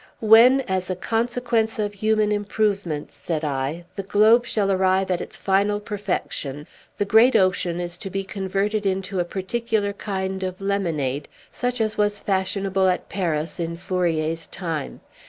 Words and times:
"When, 0.19 0.61
as 0.61 0.89
a 0.89 0.95
consequence 0.95 1.77
of 1.77 1.93
human 1.93 2.31
improvement," 2.31 3.11
said 3.11 3.45
I, 3.45 3.85
"the 3.95 4.01
globe 4.01 4.47
shall 4.47 4.71
arrive 4.71 5.11
at 5.11 5.21
its 5.21 5.37
final 5.37 5.79
perfection, 5.79 6.65
the 6.97 7.05
great 7.05 7.35
ocean 7.35 7.79
is 7.79 7.97
to 7.97 8.09
be 8.09 8.23
converted 8.23 8.87
into 8.87 9.19
a 9.19 9.23
particular 9.25 9.93
kind 9.93 10.41
of 10.41 10.59
lemonade, 10.59 11.27
such 11.51 11.79
as 11.79 11.99
was 11.99 12.19
fashionable 12.19 12.87
at 12.87 13.09
Paris 13.09 13.59
in 13.59 13.77
Fourier's 13.77 14.47
time. 14.47 15.01